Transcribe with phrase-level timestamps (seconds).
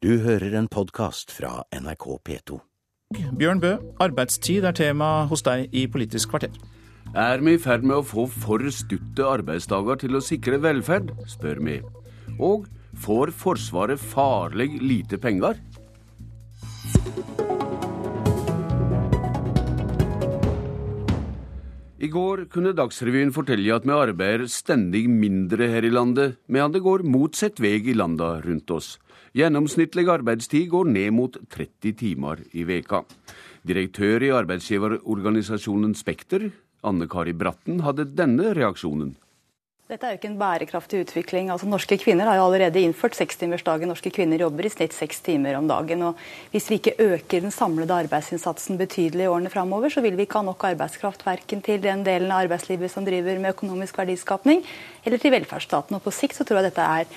[0.00, 2.56] Du hører en podkast fra NRK P2.
[3.36, 6.54] Bjørn Bø, arbeidstid er tema hos deg i Politisk kvarter.
[7.12, 11.60] Er vi i ferd med å få for stutte arbeidsdager til å sikre velferd, spør
[11.68, 11.76] vi.
[12.40, 12.64] Og
[12.96, 15.60] får Forsvaret farlig lite penger?
[22.00, 26.80] I går kunne Dagsrevyen fortelle at vi arbeider stendig mindre her i landet, medan det
[26.80, 28.94] går motsatt vei i landa rundt oss.
[29.36, 33.02] Gjennomsnittlig arbeidstid går ned mot 30 timer i veka.
[33.68, 36.48] Direktør i arbeidsgiverorganisasjonen Spekter,
[36.80, 39.12] Anne Kari Bratten, hadde denne reaksjonen.
[39.90, 41.48] Dette er jo ikke en bærekraftig utvikling.
[41.50, 43.90] Altså, norske kvinner har jo allerede innført sekstimersdagen.
[43.90, 46.04] Norske kvinner jobber i snitt seks timer om dagen.
[46.06, 46.20] og
[46.52, 50.38] Hvis vi ikke øker den samlede arbeidsinnsatsen betydelig i årene framover, så vil vi ikke
[50.38, 54.62] ha nok arbeidskraft verken til den delen av arbeidslivet som driver med økonomisk verdiskapning,
[55.02, 55.98] eller til velferdsstaten.
[55.98, 57.10] Og På sikt så tror jeg dette er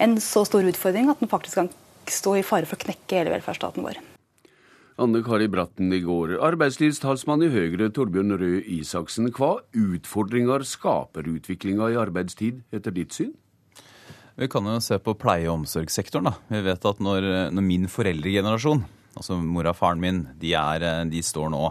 [0.00, 1.72] en så stor utfordring at den faktisk kan
[2.08, 4.00] stå i fare for å knekke hele velferdsstaten vår.
[4.94, 6.36] Anne Kari Bratten i går.
[6.46, 13.32] Arbeidslivstalsmann i Høyre Torbjørn Røe Isaksen, hva utfordringer skaper utviklinga i arbeidstid, etter ditt syn?
[14.38, 16.30] Vi kan jo se på pleie- og omsorgssektoren.
[16.30, 16.34] da.
[16.46, 18.84] Vi vet at når, når min foreldregenerasjon
[19.18, 21.62] altså mora og faren min, de, er, de, står nå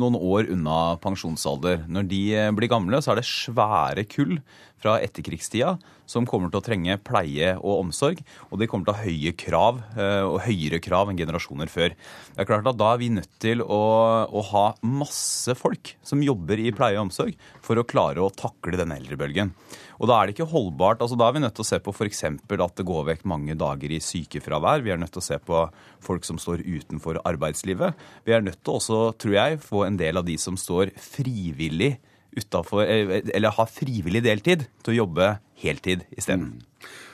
[0.00, 1.86] noen år unna pensjonsalder.
[1.88, 2.22] Når de
[2.56, 4.38] blir gamle, så er det svære kull
[4.80, 5.76] fra etterkrigstida
[6.10, 8.22] som kommer til å trenge pleie og omsorg.
[8.50, 11.94] Og de kommer til å ha høye krav, eh, og høyere krav enn generasjoner før.
[11.94, 13.82] Det er klart at Da er vi nødt til å,
[14.26, 18.80] å ha masse folk som jobber i pleie og omsorg for å klare å takle
[18.80, 19.52] denne eldrebølgen.
[20.00, 21.02] Og da er det ikke holdbart.
[21.04, 22.24] altså Da er vi nødt til å se på f.eks.
[22.24, 24.82] at det går vekk mange dager i sykefravær.
[24.82, 25.66] Vi er nødt til å se på
[26.00, 27.94] folk som står utenfor arbeidslivet.
[28.24, 31.98] Vi er nødt til også, tror jeg, få en del av de som står frivillig
[32.36, 36.52] utenfor, eh, eller ha frivillig deltid, til å jobbe heltid isteden.
[36.54, 36.66] Mm.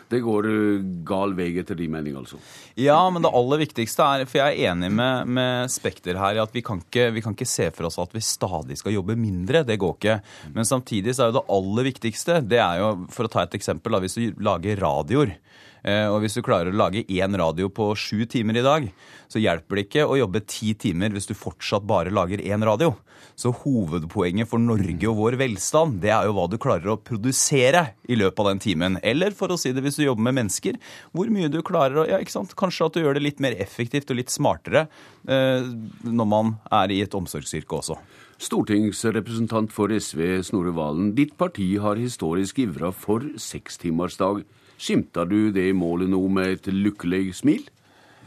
[0.07, 2.39] Det går eh, gal vei etter din mening, altså?
[2.79, 6.43] Ja, men det aller viktigste er For jeg er enig med, med Spekter her i
[6.43, 9.19] at vi kan, ikke, vi kan, ikke, se for oss at vi stadig skal jobbe
[9.19, 9.65] mindre.
[9.67, 10.19] Det går ikke.
[10.55, 13.59] Men samtidig så er jo det aller viktigste det er jo, For å ta et
[13.59, 15.35] eksempel, da, hvis du lager radioer.
[15.87, 18.89] Eh, og hvis du klarer å lage én radio på sju timer i dag,
[19.31, 22.95] så hjelper det ikke å jobbe ti timer hvis du fortsatt bare lager én radio.
[23.37, 27.83] Så hovedpoenget for Norge og vår velstand, det er jo hva du klarer å produsere
[28.09, 28.99] i løpet av den timen.
[29.05, 30.79] Eller for å si det hvis du jobber med mennesker,
[31.13, 32.57] hvor mye du klarer å ja, ikke sant?
[32.59, 34.87] Kanskje at du gjør det litt mer effektivt og litt smartere
[35.29, 35.69] eh,
[36.03, 38.01] når man er i et omsorgsyrke også.
[38.43, 41.15] Stortingsrepresentant for SV, Snorre Valen.
[41.17, 44.45] Ditt parti har historisk ivra for sekstimersdag.
[44.77, 47.65] Skimter du det målet nå med et lykkelig smil?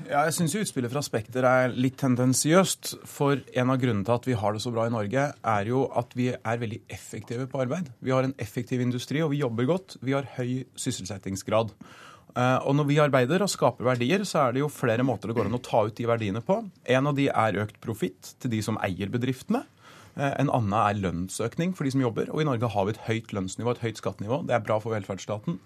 [0.08, 2.94] Ja, jeg syns utspillet fra Spekter er litt tendensiøst.
[3.10, 5.84] For en av grunnene til at vi har det så bra i Norge, er jo
[6.00, 7.90] at vi er veldig effektive på arbeid.
[8.00, 9.98] Vi har en effektiv industri, og vi jobber godt.
[10.06, 11.74] Vi har høy sysselsettingsgrad.
[12.38, 15.36] Eh, og når vi arbeider og skaper verdier, så er det jo flere måter det
[15.38, 16.62] går an å ta ut de verdiene på.
[16.88, 19.66] En av de er økt profitt til de som eier bedriftene.
[20.16, 22.32] Eh, en annen er lønnsøkning for de som jobber.
[22.32, 24.44] Og i Norge har vi et høyt lønnsnivå, et høyt skattenivå.
[24.48, 25.60] Det er bra for velferdsstaten.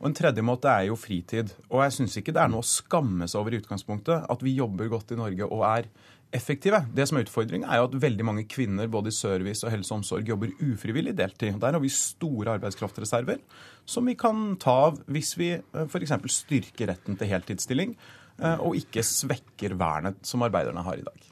[0.00, 1.52] Og En tredje måte er jo fritid.
[1.68, 4.56] Og jeg syns ikke det er noe å skamme seg over i utgangspunktet at vi
[4.56, 5.90] jobber godt i Norge og er
[6.32, 6.78] effektive.
[6.94, 9.92] Det som er utfordringen, er jo at veldig mange kvinner både i service og helse
[9.92, 11.58] og omsorg jobber ufrivillig deltid.
[11.60, 13.42] Der har vi store arbeidskraftreserver
[13.84, 16.16] som vi kan ta av hvis vi eh, f.eks.
[16.32, 17.96] styrker retten til heltidsstilling
[18.38, 21.30] eh, og ikke svekker vernet som arbeiderne har i dag.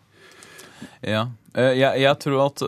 [1.03, 1.25] Ja,
[1.55, 2.63] eh, jeg, jeg, tror at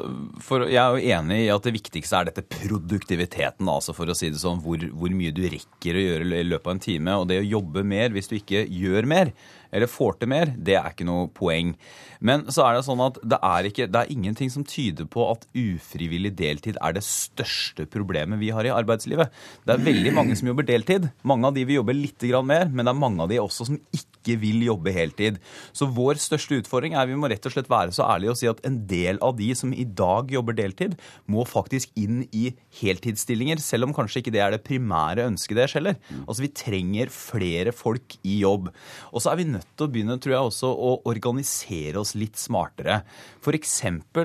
[0.45, 3.69] for, jeg er jo enig i at det viktigste er dette produktiviteten.
[3.71, 6.67] altså For å si det sånn, hvor, hvor mye du rekker å gjøre i løpet
[6.69, 7.17] av en time.
[7.23, 9.35] Og det å jobbe mer hvis du ikke gjør mer,
[9.73, 11.75] eller får til mer, det er ikke noe poeng.
[12.21, 15.25] Men så er det sånn at det er, ikke, det er ingenting som tyder på
[15.31, 19.33] at ufrivillig deltid er det største problemet vi har i arbeidslivet.
[19.65, 21.09] Det er veldig mange som jobber deltid.
[21.27, 23.79] Mange av de vil jobbe litt mer, men det er mange av de også som
[23.97, 25.39] ikke vil jobbe heltid.
[25.73, 28.51] Så vår største utfordring er vi må rett og slett være så ærlige og si
[28.51, 30.99] at en del av de som i dag jobber deltid,
[31.31, 32.51] må faktisk inn i
[32.83, 35.97] heltidsstillinger, selv om kanskje ikke det er det primære ønsket deres heller.
[36.27, 38.69] Altså vi trenger flere folk i jobb.
[39.15, 42.15] Og så er vi nødt nødt til å begynne tror jeg, også å organisere oss
[42.19, 43.03] litt smartere.
[43.41, 43.77] F.eks.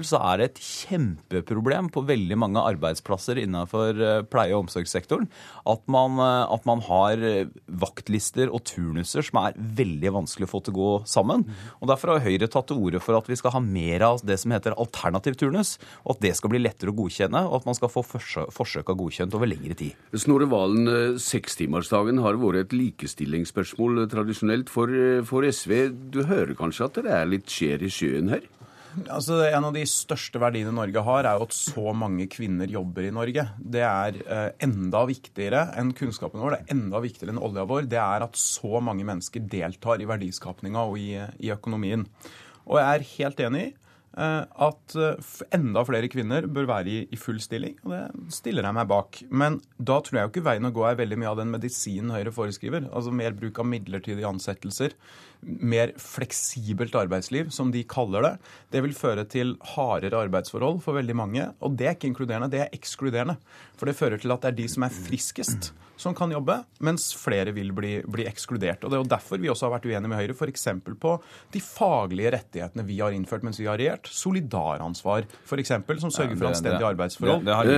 [0.10, 5.30] så er det et kjempeproblem på veldig mange arbeidsplasser innenfor eh, pleie- og omsorgssektoren
[5.72, 10.52] at man, eh, at man har eh, vaktlister og turnuser som er veldig vanskelig å
[10.52, 11.46] få til å gå sammen.
[11.80, 14.38] Og Derfor har Høyre tatt til orde for at vi skal ha mer av det
[14.42, 17.78] som heter alternativ turnus, og at det skal bli lettere å godkjenne, og at man
[17.78, 19.96] skal få forsøka godkjent over lengre tid.
[20.18, 24.92] Snorre Valen, sekstimersdagen har vært et likestillingsspørsmål tradisjonelt for
[25.30, 25.90] for SV.
[26.14, 28.46] Du hører kanskje at det er litt skjer i sjøen her?
[29.12, 33.10] Altså, En av de største verdiene Norge har, er jo at så mange kvinner jobber
[33.10, 33.44] i Norge.
[33.60, 37.90] Det er eh, enda viktigere enn kunnskapen vår, det er enda viktigere enn olja vår.
[37.92, 41.12] Det er at så mange mennesker deltar i verdiskapninga og i,
[41.44, 42.08] i økonomien.
[42.66, 43.74] Og jeg er helt enig i
[44.16, 48.88] at eh, enda flere kvinner bør være i, full stilling, og det stiller jeg meg
[48.88, 49.20] bak.
[49.28, 52.14] Men da tror jeg jo ikke veien å gå er veldig mye av den medisinen
[52.16, 52.88] Høyre foreskriver.
[52.96, 54.96] Altså mer bruk av midlertidige ansettelser,
[55.46, 58.34] mer fleksibelt arbeidsliv, som de kaller det.
[58.74, 61.50] Det vil føre til hardere arbeidsforhold for veldig mange.
[61.60, 63.38] Og det er ikke inkluderende, det er ekskluderende.
[63.76, 67.10] For det fører til at det er de som er friskest, som kan jobbe, mens
[67.16, 68.84] flere vil bli, bli ekskludert.
[68.84, 70.68] Og Det er jo derfor vi også har vært uenige med Høyre, f.eks.
[71.00, 71.16] på
[71.54, 74.05] de faglige rettighetene vi har innført mens vi har regjert.
[74.12, 77.46] Solidaransvar, f.eks., som sørger for anstendige arbeidsforhold.
[77.46, 77.76] Det, har det,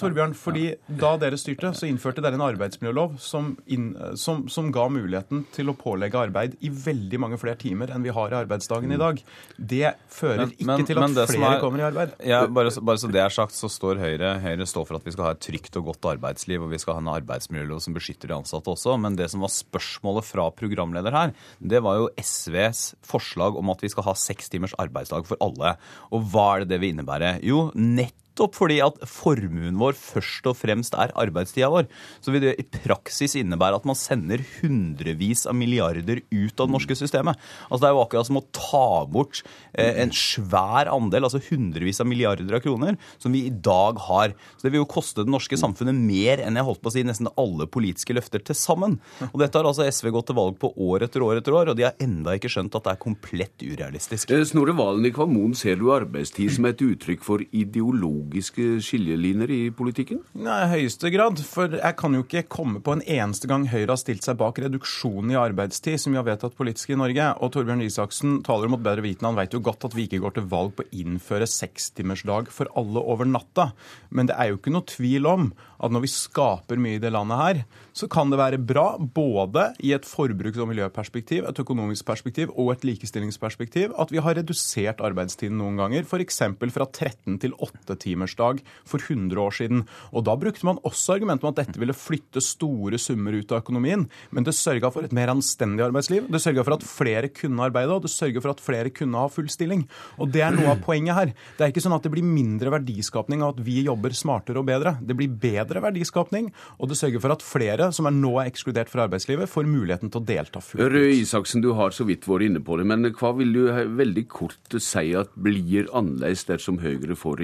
[0.00, 0.34] Torbjørn.
[0.36, 0.66] fordi
[1.00, 5.72] da dere styrte, så innførte dere en arbeidsmiljølov som, inn, som, som ga muligheten til
[5.72, 9.22] å pålegge arbeid i veldig mange flere timer enn vi har i arbeidsdagen i dag.
[9.56, 12.16] Det fører men, ikke til at flere er, kommer i arbeid.
[12.26, 15.14] Ja, bare, bare, så det er sagt, så står Høyre Høyre står for at vi
[15.14, 18.30] skal ha et trygt og godt arbeidsliv, og vi skal ha en arbeidsmiljølov som beskytter
[18.30, 18.96] de ansatte også.
[19.00, 23.84] Men det som var spørsmålet fra programleder her, det var jo SVs forslag om at
[23.84, 25.74] vi skal ha seks timers arbeidsdag for alle.
[26.14, 27.36] Og hva er det det vil innebære?
[27.46, 31.88] Jo, nett nettopp fordi at formuen vår først og fremst er arbeidstida vår,
[32.20, 36.74] så vil det i praksis innebære at man sender hundrevis av milliarder ut av det
[36.74, 37.36] norske systemet.
[37.68, 39.42] Altså Det er jo akkurat som å ta bort
[39.74, 44.34] eh, en svær andel, altså hundrevis av milliarder av kroner, som vi i dag har.
[44.56, 47.04] Så Det vil jo koste det norske samfunnet mer enn jeg holdt på å si
[47.04, 48.98] nesten alle politiske løfter til sammen.
[49.32, 51.78] Og Dette har altså SV gått til valg på år etter år etter år, og
[51.78, 54.32] de har enda ikke skjønt at det er komplett urealistisk.
[54.32, 59.50] Eh, Snorre Valen i Kvamoen, ser du arbeidstid som et uttrykk for ideologi ideologiske skillelinjer
[59.50, 60.20] i politikken?
[60.34, 61.40] Nei, høyeste grad.
[61.46, 64.58] For jeg kan jo ikke komme på en eneste gang Høyre har stilt seg bak
[64.58, 67.30] reduksjonen i arbeidstid, som vi har vedtatt politisk i Norge.
[67.40, 69.32] Og Torbjørn Isaksen taler mot bedre vitende.
[69.32, 72.70] Han vet jo godt at vi ikke går til valg på å innføre sekstimersdag for
[72.78, 73.70] alle over natta.
[74.10, 75.50] Men det er jo ikke noe tvil om
[75.80, 77.62] at når vi skaper mye i det landet her,
[77.96, 82.74] så kan det være bra både i et forbruks- og miljøperspektiv, et økonomisk perspektiv og
[82.74, 86.42] et likestillingsperspektiv at vi har redusert arbeidstiden noen ganger, f.eks.
[86.74, 89.84] fra 13 til 8 timer timersdag for 100 år siden.
[90.12, 93.62] Og Da brukte man også argumentet om at dette ville flytte store summer ut av
[93.62, 94.08] økonomien.
[94.30, 96.28] Men det sørga for et mer anstendig arbeidsliv.
[96.30, 99.28] Det sørga for at flere kunne arbeide, og det sørga for at flere kunne ha
[99.28, 99.86] full stilling.
[100.18, 101.32] Og Det er noe av poenget her.
[101.58, 104.68] Det er ikke sånn at det blir mindre verdiskapning av at vi jobber smartere og
[104.68, 104.96] bedre.
[105.02, 108.90] Det blir bedre verdiskapning, og det sørger for at flere som er nå er ekskludert
[108.92, 110.92] fra arbeidslivet, får muligheten til å delta fullt ut.
[110.94, 114.26] Røe Isaksen, du har så vidt vært inne på det, men hva vil du veldig
[114.30, 117.40] kort si at blir annerledes dersom Høyre får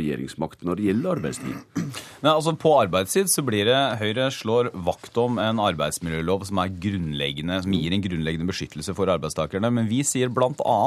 [0.57, 0.67] regjeringsmakten?
[0.67, 1.57] når det gjelder arbeidstid?
[2.25, 7.75] Nei, altså På arbeidstid så blir det Høyre slår vakt om en arbeidsmiljølov som som
[7.77, 9.71] gir en grunnleggende beskyttelse for arbeidstakerne.
[9.71, 10.79] Men vi sier bl.a.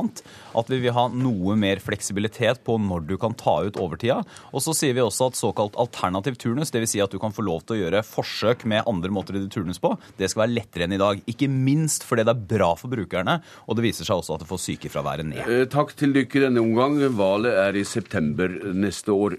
[0.58, 4.24] at vi vil ha noe mer fleksibilitet på når du kan ta ut overtida.
[4.52, 6.90] Og så sier vi også at såkalt alternativ turnus, dvs.
[6.90, 9.80] Si at du kan få lov til å gjøre forsøk med andre måter å turnus
[9.82, 11.22] på, det skal være lettere enn i dag.
[11.30, 13.40] Ikke minst fordi det er bra for brukerne,
[13.70, 15.46] og det viser seg også at det får sykefraværet ned.
[15.46, 16.98] Eh, takk til dere denne omgang.
[17.20, 19.38] Valget er i september neste år.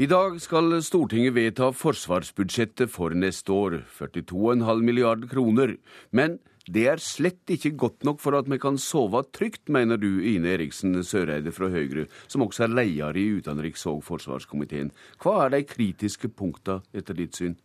[0.00, 5.74] I dag skal Stortinget vedta forsvarsbudsjettet for neste år, 42,5 milliard kroner.
[6.16, 10.22] Men det er slett ikke godt nok for at vi kan sove trygt, mener du,
[10.24, 14.88] Ine Eriksen Søreide fra Høyre, som også er leder i utenriks- og forsvarskomiteen.
[15.20, 17.58] Hva er de kritiske punktene etter ditt syn?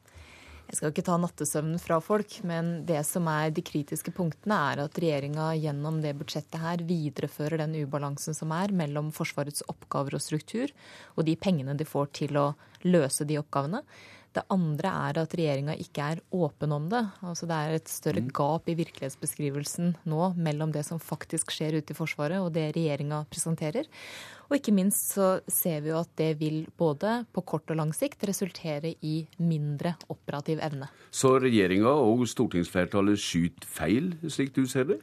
[0.66, 4.82] Jeg skal ikke ta nattesøvnen fra folk, men det som er de kritiske punktene, er
[4.88, 10.26] at regjeringa gjennom det budsjettet her viderefører den ubalansen som er mellom Forsvarets oppgaver og
[10.26, 10.74] struktur,
[11.16, 12.48] og de pengene de får til å
[12.86, 13.84] løse de oppgavene.
[14.36, 17.02] Det andre er at regjeringa ikke er åpen om det.
[17.24, 18.32] Altså Det er et større mm.
[18.36, 23.22] gap i virkelighetsbeskrivelsen nå mellom det som faktisk skjer ute i Forsvaret og det regjeringa
[23.32, 23.88] presenterer.
[24.50, 27.96] Og ikke minst så ser vi jo at det vil både på kort og lang
[27.96, 30.92] sikt resultere i mindre operativ evne.
[31.16, 35.00] Så regjeringa og stortingsflertallet skyter feil, slik du ser det?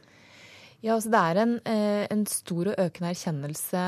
[0.83, 3.83] Ja, altså Det er en, eh, en stor og økende erkjennelse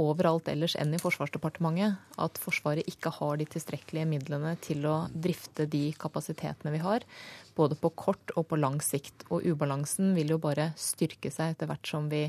[0.00, 5.68] overalt ellers enn i Forsvarsdepartementet at Forsvaret ikke har de tilstrekkelige midlene til å drifte
[5.70, 7.06] de kapasitetene vi har,
[7.56, 9.26] både på kort og på lang sikt.
[9.30, 12.26] Og ubalansen vil jo bare styrke seg etter hvert som vi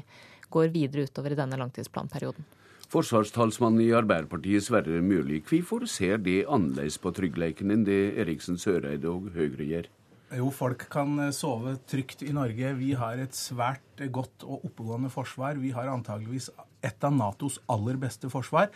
[0.53, 2.45] går videre utover i denne langtidsplanperioden.
[2.87, 9.11] Forsvarstalsmannen i Arbeiderpartiet Sverre Myrli, hvorfor ser de annerledes på tryggleiken enn det Eriksen Søreide
[9.11, 9.89] og Høyre gjør?
[10.35, 12.73] Jo, folk kan eh, sove trygt i Norge.
[12.79, 15.59] Vi har et svært godt og oppegående forsvar.
[15.59, 16.49] Vi har antageligvis
[16.85, 18.71] et av Natos aller beste forsvar.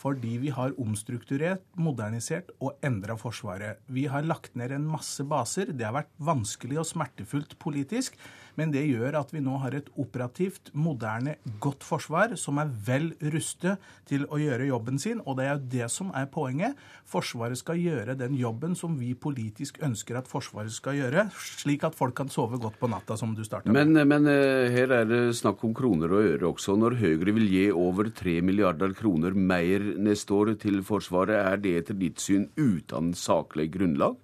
[0.00, 3.82] fordi vi har omstrukturert, modernisert og endra Forsvaret.
[3.92, 5.74] Vi har lagt ned en masse baser.
[5.76, 8.16] Det har vært vanskelig og smertefullt politisk.
[8.58, 13.10] Men det gjør at vi nå har et operativt, moderne, godt forsvar som er vel
[13.34, 15.22] rustet til å gjøre jobben sin.
[15.26, 16.78] Og det er jo det som er poenget.
[17.10, 21.26] Forsvaret skal gjøre den jobben som vi politisk ønsker at Forsvaret skal gjøre,
[21.60, 23.90] slik at folk kan sove godt på natta, som du starta med.
[23.90, 26.76] Men, men eh, her er det snakk om kroner og øre også.
[26.80, 31.76] Når Høyre vil gi over 3 milliarder kroner mer neste år til Forsvaret, er det
[31.82, 34.18] etter ditt syn uten saklig grunnlag?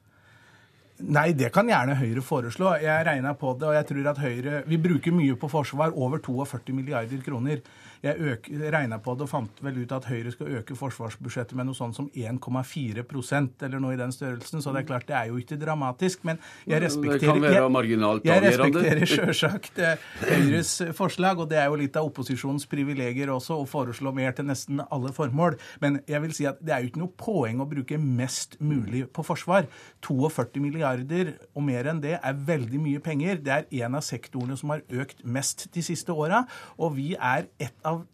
[1.04, 2.70] Nei, det kan gjerne Høyre foreslå.
[2.80, 6.22] Jeg regna på det, og jeg tror at Høyre Vi bruker mye på forsvar, over
[6.24, 7.60] 42 milliarder kroner.
[8.04, 11.76] Jeg regna på det og fant vel ut at Høyre skal øke forsvarsbudsjettet med noe
[11.76, 14.62] sånt som 1,4% eller noe i den størrelsen.
[14.62, 16.24] Så det er klart, det er jo ikke dramatisk.
[16.28, 21.50] Men jeg respekterer, det kan være marginalt jeg, jeg respekterer sjølsagt eh, Høyres forslag, og
[21.50, 25.58] det er jo litt av opposisjonens privilegier også å foreslå mer til nesten alle formål.
[25.84, 29.06] Men jeg vil si at det er jo ikke noe poeng å bruke mest mulig
[29.12, 29.68] på forsvar.
[30.06, 33.40] 42 milliarder og mer enn det er veldig mye penger.
[33.42, 36.44] Det er en av sektorene som har økt mest de siste åra,
[36.78, 38.04] og vi er et av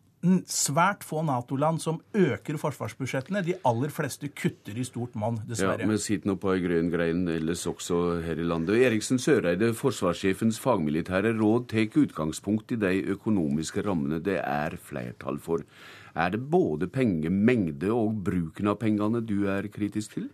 [0.46, 3.42] svært få Nato-land som øker forsvarsbudsjettene.
[3.42, 5.82] De aller fleste kutter i stort monn, dessverre.
[5.82, 8.78] Ja, Men sitter nå på ei grønn grein ellers også her i landet.
[8.86, 15.66] Eriksen Søreide, forsvarssjefens fagmilitære råd, tar utgangspunkt i de økonomiske rammene det er flertall for.
[16.14, 20.30] Er det både pengemengde og bruken av pengene du er kritisk til?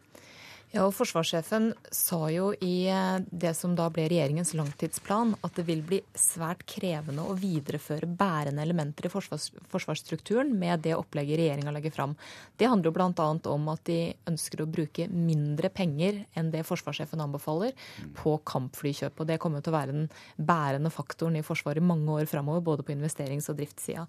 [0.69, 5.63] Ja, og Forsvarssjefen sa jo i eh, det som da ble regjeringens langtidsplan, at det
[5.65, 11.73] vil bli svært krevende å videreføre bærende elementer i forsvars, forsvarsstrukturen med det opplegget regjeringa
[11.73, 12.13] legger fram.
[12.61, 13.29] Det handler jo bl.a.
[13.55, 13.97] om at de
[14.29, 17.73] ønsker å bruke mindre penger enn det forsvarssjefen anbefaler
[18.21, 19.25] på kampflykjøp.
[19.25, 20.07] Og det kommer til å være den
[20.37, 24.05] bærende faktoren i Forsvaret mange år framover, både på investerings- og driftssida.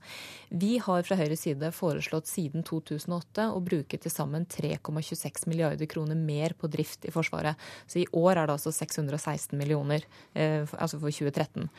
[0.51, 6.19] Vi har fra Høyres side foreslått siden 2008 å bruke til sammen 3,26 milliarder kroner
[6.19, 7.55] mer mer på drift i Forsvaret.
[7.87, 10.01] Så i år er det altså 616 millioner,
[10.33, 11.69] eh, altså for 2013.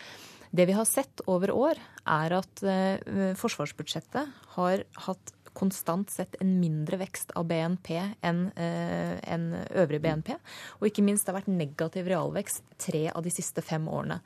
[0.52, 6.52] Det vi har sett over år, er at eh, forsvarsbudsjettet har hatt konstant sett en
[6.60, 7.90] mindre vekst av BNP
[8.22, 9.50] enn eh, en
[9.82, 10.32] øvrig BNP.
[10.78, 14.20] Og ikke minst det har vært negativ realvekst tre av de siste fem årene.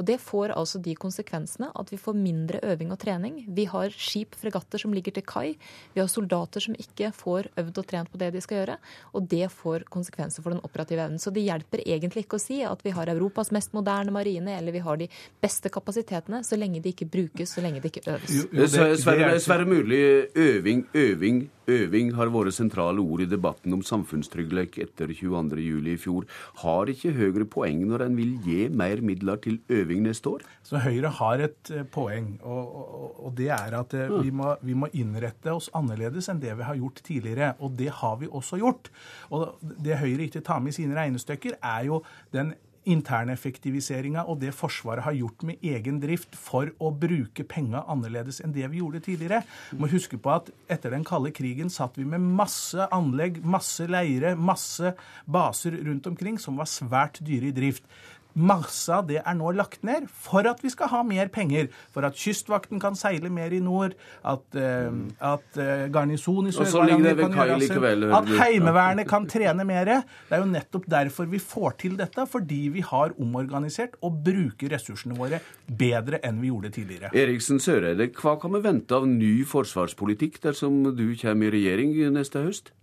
[0.00, 3.42] Og Det får altså de konsekvensene at vi får mindre øving og trening.
[3.52, 5.58] Vi har skip, fregatter som ligger til kai.
[5.92, 8.78] Vi har soldater som ikke får øvd og trent på det de skal gjøre.
[9.12, 11.20] Og det får konsekvenser for den operative evnen.
[11.20, 14.72] Så det hjelper egentlig ikke å si at vi har Europas mest moderne marine eller
[14.72, 15.10] vi har de
[15.42, 18.32] beste kapasitetene, så lenge de ikke brukes, så lenge det ikke øves.
[18.32, 20.00] Jo, jo, det, Sverre, Sverre Myrli,
[20.32, 25.92] øving, øving, øving har vært sentrale ord i debatten om samfunnstrygghet etter 22.07.
[25.92, 26.26] i fjor.
[26.64, 29.89] Har ikke Høyre poeng når en vil gi mer midler til øving?
[29.90, 30.46] Øving neste år?
[30.62, 34.54] Så Høyre har et eh, poeng, og, og, og det er at eh, vi må,
[34.62, 37.54] vi må, innrette oss annerledes enn det vi har gjort tidligere.
[37.60, 38.90] Og det har vi også gjort.
[39.30, 42.02] Og det Høyre ikke tar med i sine regnestykker, er jo
[42.34, 42.54] den
[42.88, 48.54] interneffektiviseringa og det Forsvaret har gjort med egen drift for å bruke penga annerledes enn
[48.54, 49.42] det vi gjorde tidligere.
[49.76, 54.32] Må huske på at etter den kalde krigen satt vi med masse anlegg, masse leire,
[54.36, 54.94] masse
[55.26, 57.84] baser rundt omkring som var svært dyre i drift.
[58.34, 61.68] Masse av det er nå lagt ned for at vi skal ha mer penger.
[61.94, 63.96] For at Kystvakten kan seile mer i nord,
[64.26, 64.90] at, uh,
[65.32, 69.92] at uh, garnison i Sør-Varanger kan gjøre seg, at Heimevernet kan trene mer.
[70.28, 74.74] Det er jo nettopp derfor vi får til dette, fordi vi har omorganisert og bruker
[74.74, 77.12] ressursene våre bedre enn vi gjorde tidligere.
[77.16, 82.44] Eriksen Søreide, hva kan vi vente av ny forsvarspolitikk dersom du kommer i regjering neste
[82.44, 82.74] høst?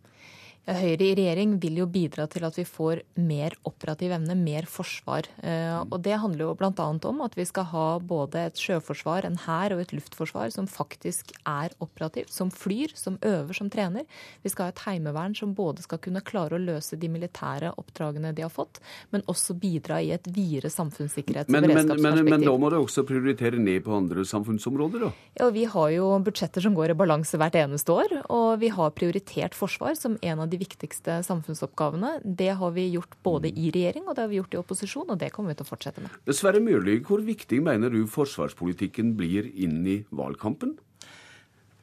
[0.68, 5.30] Høyre i regjering vil jo bidra til at vi får mer operativ evne, mer forsvar.
[5.40, 6.88] Eh, og Det handler jo bl.a.
[7.08, 11.32] om at vi skal ha både et sjøforsvar, en hær og et luftforsvar som faktisk
[11.48, 14.04] er operativt, som flyr, som øver, som trener.
[14.44, 18.34] Vi skal ha et heimevern som både skal kunne klare å løse de militære oppdragene
[18.36, 18.82] de har fått,
[19.16, 22.04] men også bidra i et videre samfunnssikkerhets- og beredskapsperspektiv.
[22.04, 25.14] Men, men, men, da må det også prioritere ned på andre samfunnsområder, da?
[25.40, 28.92] Ja, Vi har jo budsjetter som går i balanse hvert eneste år, og vi har
[28.92, 32.18] prioritert forsvar som en av de viktigste samfunnsoppgavene.
[32.24, 35.22] Det har vi gjort både i regjering og det har vi gjort i opposisjon, og
[35.22, 36.18] det kommer vi til å fortsette med.
[36.36, 40.78] Sverre Myrli, hvor viktig mener du forsvarspolitikken blir inn i valgkampen?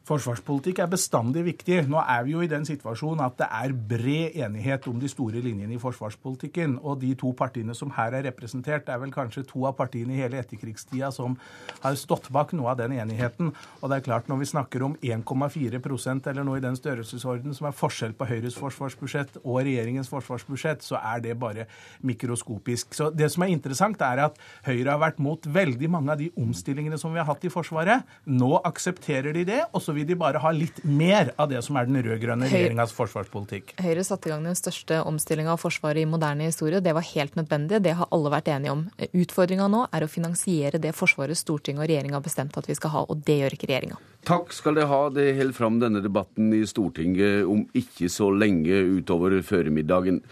[0.04, 1.78] Forsvarspolitikk er bestandig viktig.
[1.88, 5.40] Nå er vi jo i den situasjonen at det er bred enighet om de store
[5.40, 6.74] linjene i forsvarspolitikken.
[6.84, 10.20] Og de to partiene som her er representert, er vel kanskje to av partiene i
[10.20, 11.38] hele etterkrigstida som
[11.80, 13.54] har stått bak noe av den enigheten.
[13.80, 17.70] Og det er klart, når vi snakker om 1,4% eller noe i den størrelsesorden som
[17.70, 21.64] er forskjell på Høyres forsvarsbudsjett og regjeringens forsvarsbudsjett, så er det bare
[22.04, 22.92] mikroskopisk.
[22.92, 24.36] Så det som er interessant, er at
[24.68, 28.04] Høyre har vært mot veldig mange av de omstillingene som vi har hatt i Forsvaret.
[28.28, 29.62] Nå aksepterer de det.
[29.72, 32.94] og så vil de bare ha litt mer av det som er den rød-grønne regjeringas
[32.96, 33.74] forsvarspolitikk.
[33.82, 36.82] Høyre satte i gang den største omstillinga av Forsvaret i moderne historie.
[36.84, 38.84] Det var helt nødvendig, det har alle vært enige om.
[39.12, 42.94] Utfordringa nå er å finansiere det Forsvaret Stortinget og regjeringa har bestemt at vi skal
[42.96, 44.00] ha, og det gjør ikke regjeringa.
[44.24, 45.00] Takk skal dere ha.
[45.12, 50.22] Det holder fram denne debatten i Stortinget om ikke så lenge utover føremiddagen.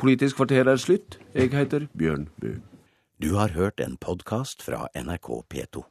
[0.00, 1.18] Politisk kvarter er slutt.
[1.34, 2.56] Jeg heter Bjørn Bø.
[3.20, 5.90] Du har hørt en podkast fra NRK P2.